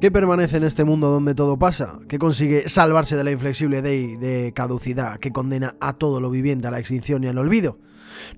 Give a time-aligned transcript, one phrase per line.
[0.00, 1.98] ¿Qué permanece en este mundo donde todo pasa?
[2.08, 6.66] ¿Qué consigue salvarse de la inflexible ley de caducidad que condena a todo lo viviente
[6.66, 7.78] a la extinción y al olvido?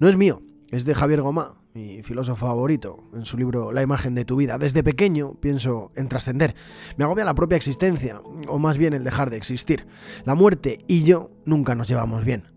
[0.01, 4.17] No es mío, es de Javier Gomá, mi filósofo favorito, en su libro La imagen
[4.17, 4.59] de tu vida.
[4.59, 6.57] Desde pequeño pienso en trascender.
[6.97, 9.87] Me agobia la propia existencia, o más bien el dejar de existir.
[10.25, 12.52] La muerte y yo nunca nos llevamos bien.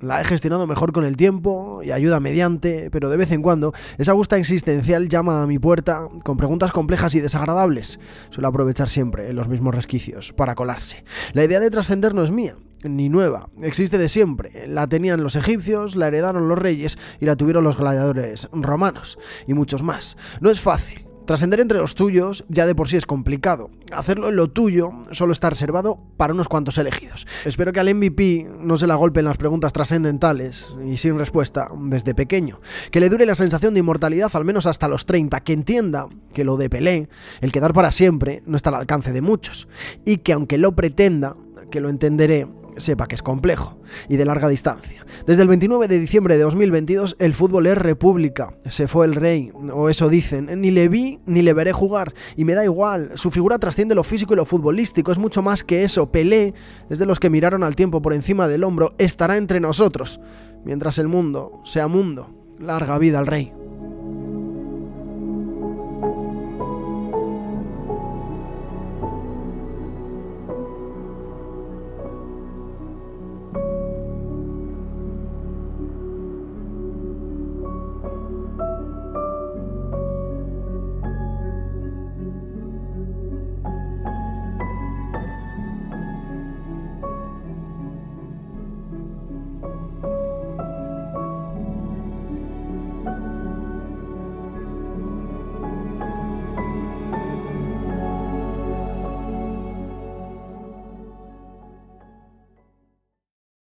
[0.00, 3.74] La he gestionado mejor con el tiempo y ayuda mediante, pero de vez en cuando
[3.98, 8.00] esa gusta existencial llama a mi puerta con preguntas complejas y desagradables.
[8.30, 11.04] Suele aprovechar siempre los mismos resquicios para colarse.
[11.34, 14.66] La idea de trascender no es mía, ni nueva, existe de siempre.
[14.66, 19.52] La tenían los egipcios, la heredaron los reyes y la tuvieron los gladiadores romanos y
[19.52, 20.16] muchos más.
[20.40, 23.70] No es fácil, Trascender entre los tuyos ya de por sí es complicado.
[23.92, 27.26] Hacerlo en lo tuyo solo está reservado para unos cuantos elegidos.
[27.44, 32.14] Espero que al MVP no se la golpeen las preguntas trascendentales y sin respuesta desde
[32.14, 32.60] pequeño.
[32.90, 35.40] Que le dure la sensación de inmortalidad al menos hasta los 30.
[35.40, 37.08] Que entienda que lo de Pelé,
[37.40, 39.68] el quedar para siempre, no está al alcance de muchos.
[40.04, 41.36] Y que aunque lo pretenda,
[41.70, 45.04] que lo entenderé, sepa que es complejo y de larga distancia.
[45.26, 49.50] Desde el 29 de diciembre de 2022 el fútbol es república, se fue el rey,
[49.72, 53.30] o eso dicen, ni le vi ni le veré jugar, y me da igual, su
[53.30, 56.54] figura trasciende lo físico y lo futbolístico, es mucho más que eso, Pelé,
[56.88, 60.20] desde los que miraron al tiempo por encima del hombro, estará entre nosotros,
[60.64, 63.52] mientras el mundo sea mundo, larga vida al rey.